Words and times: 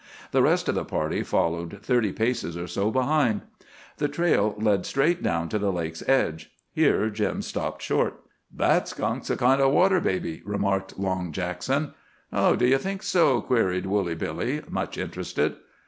The 0.31 0.41
rest 0.41 0.67
of 0.67 0.73
the 0.73 0.83
party 0.83 1.21
followed 1.21 1.83
thirty 1.83 2.11
paces 2.11 2.57
or 2.57 2.65
so 2.65 2.89
behind. 2.89 3.41
The 3.97 4.07
trail 4.07 4.55
led 4.57 4.83
straight 4.87 5.21
down 5.21 5.47
to 5.49 5.59
the 5.59 5.71
lake's 5.71 6.01
edge. 6.09 6.49
Here 6.73 7.11
Jim 7.11 7.43
stopped 7.43 7.83
short. 7.83 8.15
"That 8.51 8.87
skunk's 8.87 9.29
a 9.29 9.37
kind 9.37 9.61
o' 9.61 9.69
water 9.69 9.99
baby," 9.99 10.41
remarked 10.43 10.97
Long 10.97 11.31
Jackson. 11.31 11.93
"Oh, 12.33 12.55
do 12.55 12.65
you 12.65 12.79
think 12.79 13.03
so?" 13.03 13.41
queried 13.41 13.85
Woolly 13.85 14.15
Billy, 14.15 14.63
much 14.67 14.97
interested. 14.97 15.57